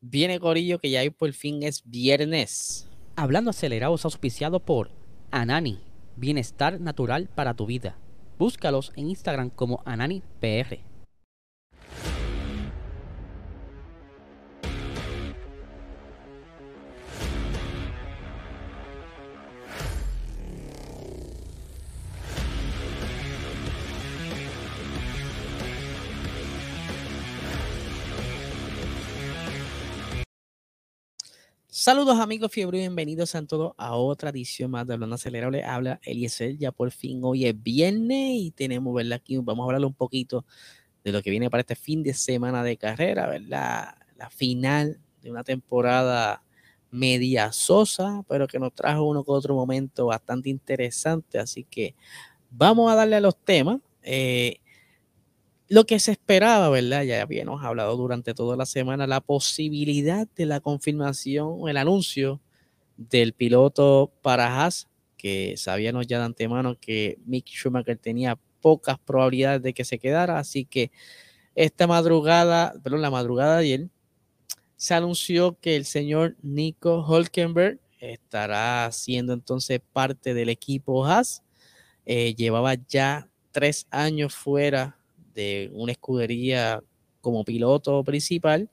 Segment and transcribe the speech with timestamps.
[0.00, 2.88] Viene Corillo que ya hoy por fin es viernes.
[3.16, 4.92] Hablando acelerados auspiciado por
[5.32, 5.80] Anani,
[6.14, 7.98] bienestar natural para tu vida.
[8.38, 10.87] Búscalos en Instagram como AnaniPR.
[31.88, 35.64] Saludos amigos fiebre, bienvenidos a todos a otra edición más de Hablando Acelerable.
[35.64, 39.14] Habla Eliezer, ya por fin hoy es viernes y tenemos, ¿verdad?
[39.14, 40.44] Aquí vamos a hablar un poquito
[41.02, 43.94] de lo que viene para este fin de semana de carrera, ¿verdad?
[44.18, 46.42] La final de una temporada
[46.90, 51.38] media sosa, pero que nos trajo uno con otro momento bastante interesante.
[51.38, 51.94] Así que
[52.50, 53.80] vamos a darle a los temas.
[54.02, 54.60] Eh,
[55.68, 57.02] lo que se esperaba, ¿verdad?
[57.02, 62.40] Ya habíamos hablado durante toda la semana, la posibilidad de la confirmación, el anuncio
[62.96, 69.62] del piloto para Haas, que sabíamos ya de antemano que Mick Schumacher tenía pocas probabilidades
[69.62, 70.90] de que se quedara, así que
[71.54, 73.88] esta madrugada, perdón, la madrugada de ayer,
[74.76, 81.42] se anunció que el señor Nico Hulkenberg estará siendo entonces parte del equipo Haas.
[82.06, 84.97] Eh, llevaba ya tres años fuera
[85.38, 86.82] de una escudería
[87.20, 88.68] como piloto principal.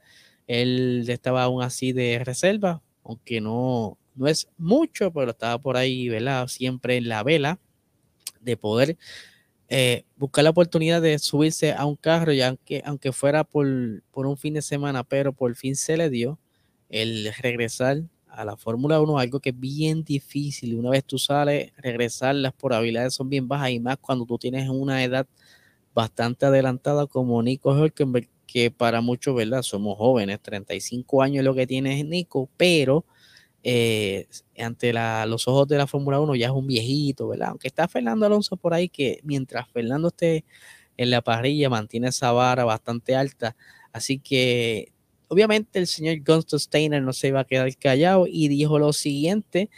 [0.47, 6.09] Él estaba aún así de reserva, aunque no, no es mucho, pero estaba por ahí,
[6.09, 6.47] ¿verdad?
[6.47, 7.59] Siempre en la vela
[8.41, 8.97] de poder
[9.69, 13.67] eh, buscar la oportunidad de subirse a un carro, ya aunque, aunque fuera por,
[14.11, 16.39] por un fin de semana, pero por fin se le dio
[16.89, 20.75] el regresar a la Fórmula 1, algo que es bien difícil.
[20.75, 24.67] Una vez tú sales, regresar, las probabilidades son bien bajas y más cuando tú tienes
[24.67, 25.27] una edad
[25.95, 29.63] bastante adelantada como Nico Hülkenberg, que para muchos, ¿verdad?
[29.63, 33.05] Somos jóvenes, 35 años lo que tiene Nico, pero
[33.63, 34.27] eh,
[34.59, 34.93] ante
[35.25, 37.49] los ojos de la Fórmula 1 ya es un viejito, ¿verdad?
[37.49, 40.45] Aunque está Fernando Alonso por ahí, que mientras Fernando esté
[40.97, 43.55] en la parrilla mantiene esa vara bastante alta,
[43.91, 44.91] así que
[45.29, 49.69] obviamente el señor Gunther Steiner no se iba a quedar callado y dijo lo siguiente,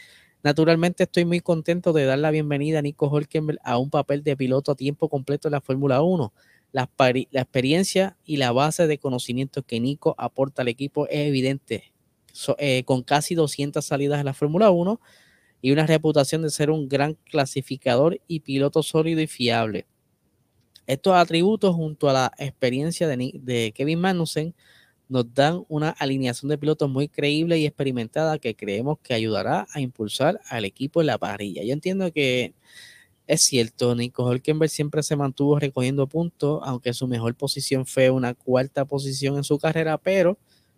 [0.47, 4.37] Naturalmente estoy muy contento de dar la bienvenida a Nico Hulkenberg a un papel de
[4.37, 6.33] piloto a tiempo completo en la Fórmula 1.
[6.71, 6.89] La,
[7.33, 11.91] experiencia y la base de conocimiento que Nico aporta al equipo es evidente.
[12.59, 15.01] Eh, con casi 200 salidas en la Fórmula 1
[15.61, 19.85] y una reputación de ser un gran clasificador y piloto sólido y fiable.
[20.85, 24.55] Estos atributos junto a la experiencia de, de Kevin Magnussen
[25.09, 29.81] nos dan una alineación de pilotos muy creíble y experimentada que creemos que ayudará a
[29.81, 31.63] impulsar al equipo en la parrilla.
[31.63, 32.53] Yo entiendo que
[33.27, 38.33] es cierto, Nico Hulkenberg siempre se mantuvo recogiendo puntos, aunque su mejor posición fue una
[38.33, 40.37] cuarta posición en su carrera, pero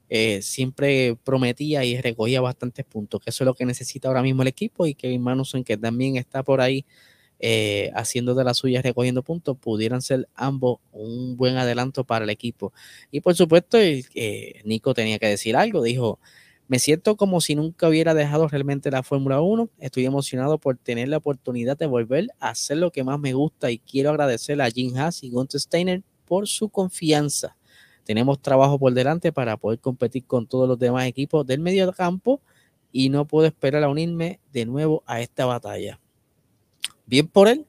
[0.10, 4.42] eh, siempre prometía y recogía bastantes puntos, que eso es lo que necesita ahora mismo
[4.42, 6.86] el equipo y Kevin Magnussen, que también está por ahí
[7.40, 12.30] eh, haciendo de las suyas, recogiendo puntos, pudieran ser ambos un buen adelanto para el
[12.30, 12.74] equipo.
[13.12, 16.20] Y por supuesto, eh, Nico tenía que decir algo, dijo,
[16.68, 21.08] me siento como si nunca hubiera dejado realmente la Fórmula 1, estoy emocionado por tener
[21.08, 24.70] la oportunidad de volver a hacer lo que más me gusta y quiero agradecer a
[24.70, 27.56] Jim Haas y Gunther Steiner por su confianza.
[28.04, 32.42] Tenemos trabajo por delante para poder competir con todos los demás equipos del medio campo
[32.92, 36.00] y no puedo esperar a unirme de nuevo a esta batalla
[37.10, 37.66] bien por él,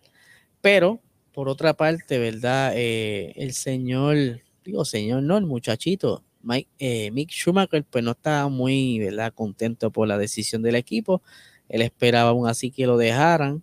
[0.60, 1.00] pero
[1.32, 2.72] por otra parte, ¿verdad?
[2.76, 8.48] Eh, el señor, digo señor, no, el muchachito, Mike, eh, Mick Schumacher, pues no estaba
[8.48, 9.32] muy, ¿verdad?
[9.34, 11.22] Contento por la decisión del equipo.
[11.68, 13.62] Él esperaba aún así que lo dejaran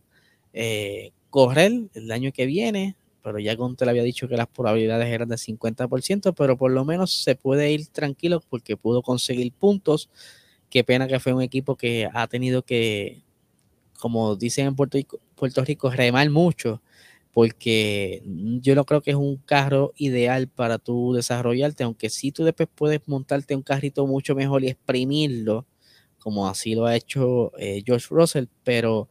[0.54, 5.08] eh, correr el año que viene, pero ya Conte le había dicho que las probabilidades
[5.08, 10.10] eran de 50%, pero por lo menos se puede ir tranquilo porque pudo conseguir puntos.
[10.70, 13.22] Qué pena que fue un equipo que ha tenido que
[13.98, 16.82] como dicen en Puerto Rico, Puerto Rico remar mucho,
[17.34, 18.24] porque
[18.62, 22.70] yo no creo que es un carro ideal para tú desarrollarte, aunque sí tú después
[22.74, 25.66] puedes montarte un carrito mucho mejor y exprimirlo,
[26.20, 29.10] como así lo ha hecho eh, George Russell, pero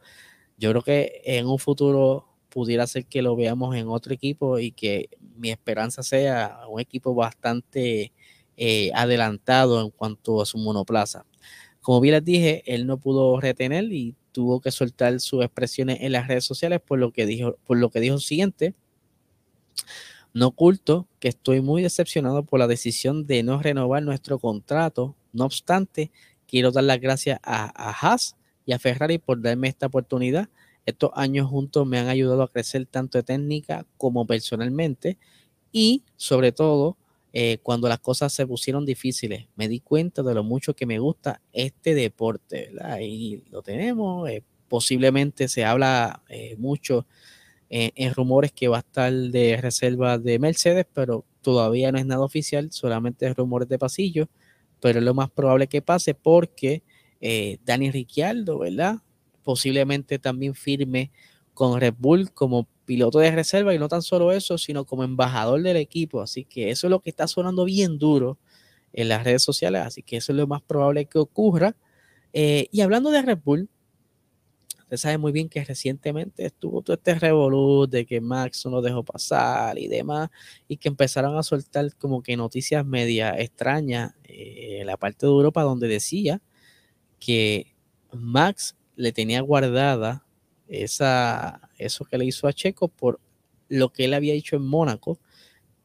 [0.57, 4.71] yo creo que en un futuro pudiera ser que lo veamos en otro equipo y
[4.71, 8.11] que mi esperanza sea un equipo bastante
[8.57, 11.25] eh, adelantado en cuanto a su monoplaza.
[11.81, 16.11] Como bien les dije, él no pudo retener y tuvo que soltar sus expresiones en
[16.11, 18.75] las redes sociales por lo que dijo, por lo que dijo siguiente.
[20.31, 25.15] No oculto que estoy muy decepcionado por la decisión de no renovar nuestro contrato.
[25.33, 26.11] No obstante,
[26.47, 30.49] quiero dar las gracias a, a Haas y a Ferrari por darme esta oportunidad.
[30.85, 35.17] Estos años juntos me han ayudado a crecer tanto técnica como personalmente
[35.71, 36.95] y sobre todo
[37.33, 40.99] eh, cuando las cosas se pusieron difíciles, me di cuenta de lo mucho que me
[40.99, 42.99] gusta este deporte, ¿verdad?
[43.01, 47.05] Y lo tenemos, eh, posiblemente se habla eh, mucho
[47.69, 52.23] en rumores que va a estar de reserva de Mercedes, pero todavía no es nada
[52.23, 54.29] oficial, solamente rumores de pasillo,
[54.79, 56.81] pero es lo más probable que pase porque
[57.65, 58.99] Dani Ricciardo, ¿verdad?
[59.43, 61.11] Posiblemente también firme
[61.57, 65.63] con Red Bull como piloto de reserva y no tan solo eso, sino como embajador
[65.63, 66.21] del equipo.
[66.21, 68.37] Así que eso es lo que está sonando bien duro
[68.93, 71.75] en las redes sociales, así que eso es lo más probable que ocurra.
[72.31, 73.69] Eh, y hablando de Red Bull,
[74.81, 78.81] usted sabe muy bien que recientemente estuvo todo este revolut de que Max no lo
[78.83, 80.29] dejó pasar y demás,
[80.67, 85.31] y que empezaron a soltar como que noticias media extrañas eh, en la parte de
[85.31, 86.39] Europa donde decía
[87.19, 87.73] que
[88.13, 90.26] Max le tenía guardada
[90.67, 93.19] esa, eso que le hizo a Checo por
[93.69, 95.19] lo que él había dicho en Mónaco,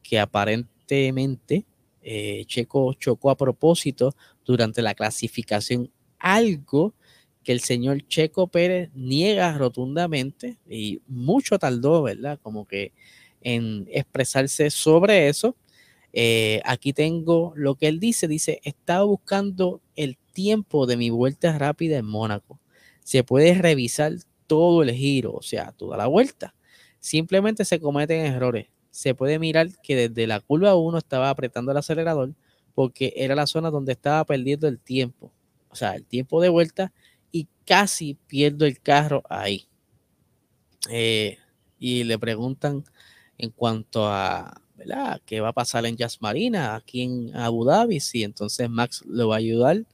[0.02, 1.64] que aparentemente
[2.02, 4.14] eh, Checo chocó a propósito
[4.44, 6.94] durante la clasificación, algo
[7.42, 12.38] que el señor Checo Pérez niega rotundamente y mucho tardó, ¿verdad?
[12.42, 12.92] Como que
[13.40, 15.56] en expresarse sobre eso.
[16.12, 21.56] Eh, aquí tengo lo que él dice, dice, estaba buscando el tiempo de mi vuelta
[21.58, 22.60] rápida en Mónaco.
[23.02, 24.12] Se puede revisar
[24.52, 26.54] todo el giro, o sea, toda la vuelta.
[27.00, 28.66] Simplemente se cometen errores.
[28.90, 32.34] Se puede mirar que desde la curva 1 estaba apretando el acelerador
[32.74, 35.32] porque era la zona donde estaba perdiendo el tiempo.
[35.70, 36.92] O sea, el tiempo de vuelta
[37.30, 39.66] y casi pierdo el carro ahí.
[40.90, 41.38] Eh,
[41.78, 42.84] y le preguntan
[43.38, 44.60] en cuanto a
[45.24, 49.28] qué va a pasar en Jazz Marina, aquí en Abu Dhabi, si entonces Max lo
[49.28, 49.86] va a ayudar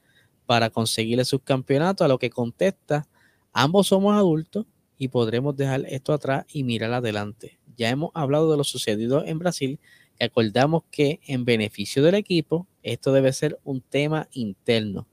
[0.47, 3.07] para conseguirle su campeonato, a lo que contesta,
[3.53, 4.67] Ambos somos adultos
[4.99, 7.59] y podremos dejar esto atrás y mirar adelante.
[7.77, 9.79] Ya hemos hablado de lo sucedido en Brasil
[10.19, 15.07] y acordamos que en beneficio del equipo esto debe ser un tema interno.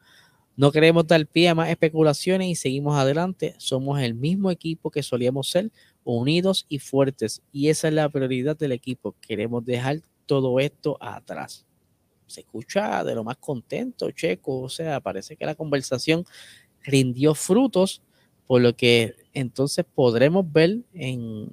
[0.57, 3.55] No queremos dar pie a más especulaciones y seguimos adelante.
[3.57, 5.69] Somos el mismo equipo que solíamos ser,
[6.05, 7.41] unidos y fuertes.
[7.51, 9.15] Y esa es la prioridad del equipo.
[9.19, 11.65] Queremos dejar todo esto atrás.
[12.25, 14.61] Se escucha de lo más contento, Checo.
[14.61, 16.23] O sea, parece que la conversación
[16.83, 18.01] rindió frutos
[18.47, 21.49] por lo que entonces podremos ver en,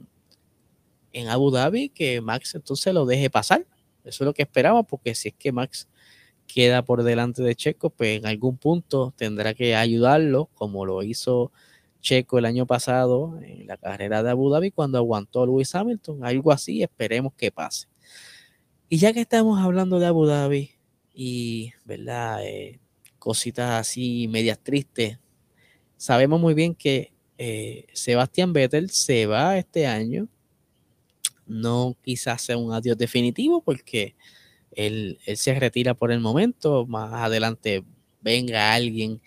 [1.12, 3.66] en Abu Dhabi que Max entonces lo deje pasar.
[4.04, 5.88] Eso es lo que esperamos, porque si es que Max
[6.46, 11.52] queda por delante de Checo, pues en algún punto tendrá que ayudarlo, como lo hizo
[12.00, 16.24] Checo el año pasado en la carrera de Abu Dhabi cuando aguantó a Lewis Hamilton.
[16.24, 17.86] Algo así, esperemos que pase.
[18.88, 20.72] Y ya que estamos hablando de Abu Dhabi
[21.14, 22.44] y, ¿verdad?
[22.44, 22.80] Eh,
[23.18, 25.18] cositas así medias tristes
[26.02, 30.26] Sabemos muy bien que eh, Sebastián Vettel se va este año.
[31.46, 34.16] No quizás sea un adiós definitivo porque
[34.72, 36.86] él, se retira por el momento.
[36.86, 37.84] Más adelante
[38.20, 39.20] venga alguien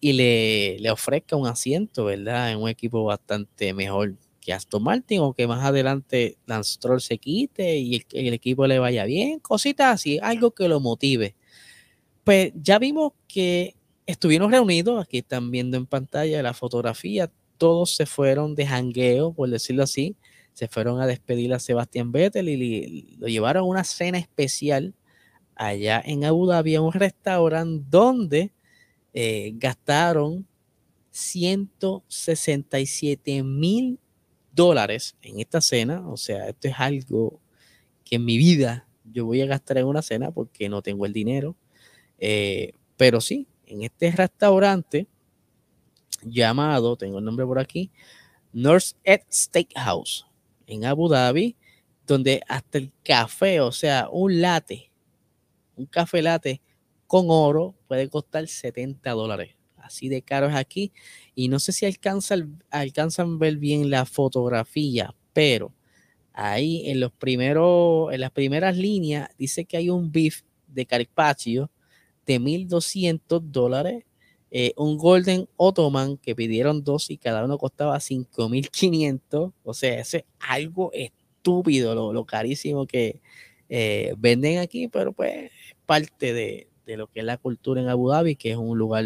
[0.00, 2.52] y le, ofrezca un asiento, ¿verdad?
[2.52, 7.18] En un equipo bastante mejor que Aston Martin o que más adelante Lance Stroll se
[7.18, 11.34] quite y el, equipo le vaya bien, cositas así, algo que lo motive.
[12.22, 13.74] Pues ya vimos que
[14.12, 19.50] estuvieron reunidos, aquí están viendo en pantalla la fotografía, todos se fueron de jangueo, por
[19.50, 20.16] decirlo así,
[20.52, 24.94] se fueron a despedir a Sebastián Vettel y lo llevaron a una cena especial
[25.54, 28.52] allá en Abu Dhabi, un restaurante donde
[29.14, 30.46] eh, gastaron
[31.10, 33.98] 167 mil
[34.52, 36.08] dólares en esta cena.
[36.08, 37.40] O sea, esto es algo
[38.04, 41.12] que en mi vida yo voy a gastar en una cena porque no tengo el
[41.12, 41.56] dinero.
[42.18, 45.06] Eh, pero sí, en este restaurante
[46.22, 47.90] llamado, tengo el nombre por aquí,
[48.52, 50.26] North Ed Steakhouse
[50.66, 51.56] en Abu Dhabi,
[52.06, 54.92] donde hasta el café, o sea, un latte,
[55.76, 56.60] un café latte
[57.06, 59.56] con oro puede costar 70 dólares.
[59.76, 60.92] Así de caro es aquí.
[61.34, 65.74] Y no sé si alcanzan, alcanzan a ver bien la fotografía, pero
[66.32, 71.70] ahí en los primeros, en las primeras líneas dice que hay un beef de carpaccio
[72.26, 74.04] de 1.200 dólares.
[74.50, 79.52] Eh, un Golden Ottoman que pidieron dos y cada uno costaba 5.500.
[79.64, 83.20] O sea, ese es algo estúpido, lo, carísimo que
[83.68, 85.50] eh, venden aquí, pero pues es
[85.86, 89.04] parte de, lo que es la cultura en Abu Dhabi, que es un lugar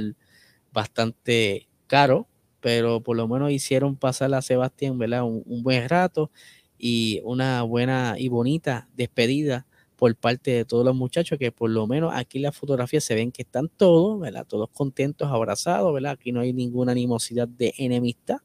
[0.72, 2.26] bastante caro,
[2.60, 5.22] pero por lo menos hicieron pasar a Sebastián ¿verdad?
[5.24, 6.30] un buen rato
[6.78, 9.66] y una buena y bonita despedida
[9.96, 13.32] por parte de todos los muchachos, que por lo menos aquí la fotografía se ven
[13.32, 14.46] que están todos, ¿verdad?
[14.46, 16.12] Todos contentos, abrazados, ¿verdad?
[16.12, 18.38] Aquí no hay ninguna animosidad de enemistad.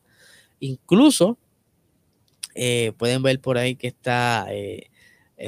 [0.59, 1.37] Incluso
[2.55, 4.89] eh, pueden ver por ahí que está eh,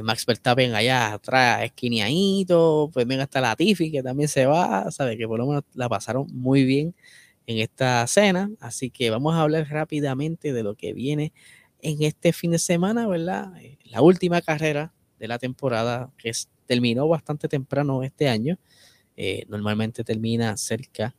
[0.01, 5.17] Max Verstappen allá atrás, esquineadito, pues venga hasta la Tiffy, que también se va, sabe
[5.17, 6.95] que por lo menos la pasaron muy bien
[7.45, 11.33] en esta cena, así que vamos a hablar rápidamente de lo que viene
[11.81, 13.55] en este fin de semana, ¿verdad?
[13.61, 16.33] Eh, la última carrera de la temporada que
[16.65, 18.59] terminó bastante temprano este año,
[19.15, 21.15] eh, normalmente termina cerca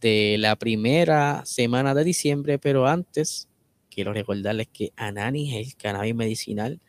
[0.00, 3.46] de la primera semana de diciembre, pero antes
[3.88, 6.80] quiero recordarles que Anani es el cannabis medicinal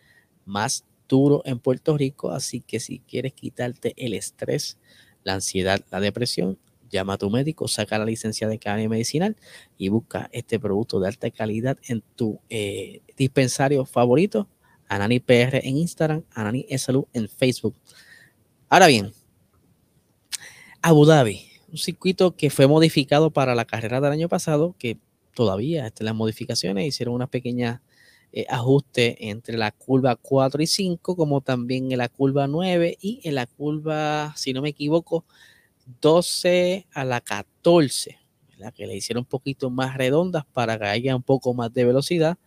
[0.46, 4.80] más duro en Puerto Rico, así que si quieres quitarte el estrés,
[5.24, 6.58] la ansiedad, la depresión,
[6.90, 9.36] llama a tu médico, saca la licencia de cannabis medicinal
[9.78, 14.48] y busca este producto de alta calidad en tu eh, dispensario favorito,
[14.88, 17.76] Anani PR en Instagram, Anani Salud en Facebook.
[18.70, 19.12] Ahora bien,
[20.82, 21.42] Abu Dhabi,
[21.72, 24.98] un circuito que fue modificado para la carrera del año pasado, que
[25.34, 27.82] todavía están las modificaciones, hicieron unas pequeñas
[28.34, 33.22] eh, ajustes entre la curva 4 y 5, como también en la curva 9 y
[33.24, 35.26] en la curva, si no me equivoco,
[36.02, 38.18] 12 a la 14,
[38.58, 41.86] la que le hicieron un poquito más redondas para que haya un poco más de
[41.86, 42.38] velocidad.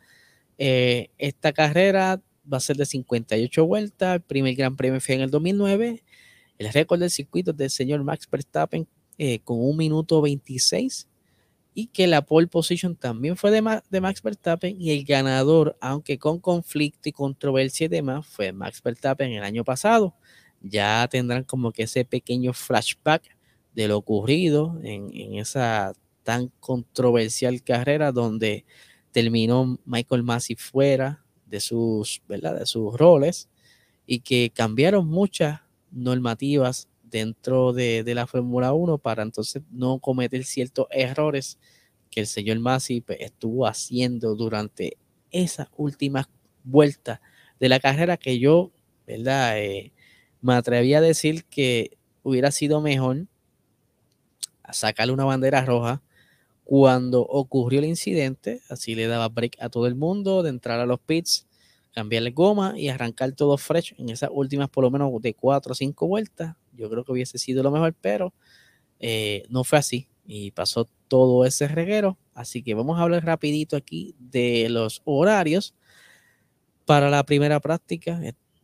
[0.59, 2.21] Eh, esta carrera
[2.53, 6.03] va a ser de 58 vueltas, el primer Gran Premio fue en el 2009,
[6.59, 8.87] el récord del circuito del señor Max Verstappen
[9.19, 11.09] eh, con un minuto 26
[11.75, 16.41] y que la pole position también fue de, Max Verstappen y el ganador, aunque con
[16.41, 20.15] conflicto y controversia y demás, fue Max Verstappen el año pasado.
[20.61, 23.37] Ya tendrán como que ese pequeño flashback
[23.75, 25.93] de lo ocurrido en, esa
[26.23, 28.65] tan controversial carrera donde
[29.13, 32.59] terminó Michael Massey fuera de sus, ¿verdad?
[32.59, 33.49] de sus roles
[34.07, 40.87] y que cambiaron muchas normativas dentro de, la Fórmula 1 para entonces no cometer ciertos
[40.91, 41.59] errores
[42.11, 44.97] que el señor Massey pues, estuvo haciendo durante
[45.31, 46.29] esa última
[46.65, 47.21] vuelta
[47.59, 48.71] de la carrera que yo,
[49.07, 49.59] ¿verdad?
[49.59, 49.93] Eh,
[50.41, 53.27] me atreví a decir que hubiera sido mejor
[54.73, 56.03] sacarle una bandera roja
[56.71, 60.87] cuando ocurrió el incidente, así le daba break a todo el mundo de entrar a
[60.87, 61.49] los pits,
[61.91, 65.75] cambiarle goma y arrancar todo fresh en esas últimas por lo menos de cuatro o
[65.75, 66.55] cinco vueltas.
[66.73, 68.33] Yo creo que hubiese sido lo mejor, pero
[69.01, 72.17] eh, no fue así y pasó todo ese reguero.
[72.35, 75.75] Así que vamos a hablar rapidito aquí de los horarios
[76.87, 78.21] para la primera práctica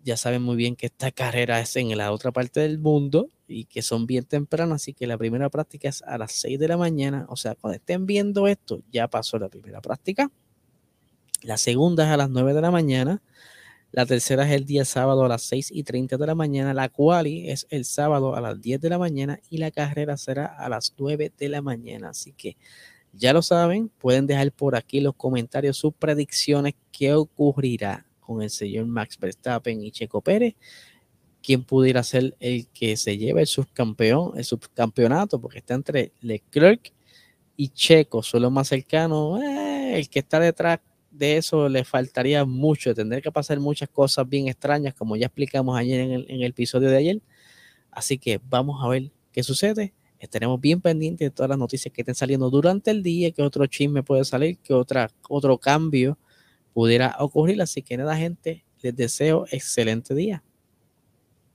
[0.06, 3.64] ya saben muy bien que esta carrera es en la otra parte del mundo y
[3.64, 6.76] que son bien tempranas, así que la primera práctica es a las 6 de la
[6.76, 10.30] mañana, o sea, cuando estén viendo esto, ya pasó la primera práctica.
[11.42, 13.20] La segunda es a las 9 de la mañana.
[13.90, 16.72] La tercera es el día sábado a las 6 y 30 de la mañana.
[16.72, 20.46] La quali es el sábado a las 10 de la mañana y la carrera será
[20.46, 22.10] a las 9 de la mañana.
[22.10, 22.56] Así que
[23.12, 28.50] ya lo saben, pueden dejar por aquí los comentarios sus predicciones, qué ocurrirá con el
[28.50, 30.54] señor Max Verstappen y Checo Pérez,
[31.42, 36.92] quién pudiera ser el que se lleve el subcampeón, el subcampeonato, porque está entre Leclerc
[37.56, 39.40] y Checo, son los más cercanos.
[39.40, 40.80] Eh, el que está detrás
[41.10, 45.78] de eso le faltaría mucho, tendría que pasar muchas cosas bien extrañas, como ya explicamos
[45.78, 47.22] ayer en el, en el episodio de ayer.
[47.92, 49.94] Así que vamos a ver qué sucede.
[50.18, 53.66] Estaremos bien pendientes de todas las noticias que estén saliendo durante el día, que otro
[53.66, 56.18] chisme puede salir, que otra, otro cambio
[56.76, 57.62] pudiera ocurrir.
[57.62, 60.44] Así que nada, gente, les deseo excelente día.